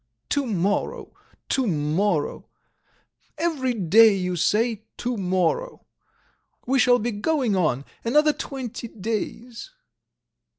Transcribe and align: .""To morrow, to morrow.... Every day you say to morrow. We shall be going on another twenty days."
.""To 0.29 0.47
morrow, 0.47 1.13
to 1.49 1.67
morrow.... 1.67 2.47
Every 3.37 3.75
day 3.75 4.15
you 4.17 4.35
say 4.35 4.81
to 4.97 5.15
morrow. 5.15 5.85
We 6.65 6.79
shall 6.79 6.97
be 6.97 7.11
going 7.11 7.55
on 7.55 7.85
another 8.03 8.33
twenty 8.33 8.87
days." 8.87 9.69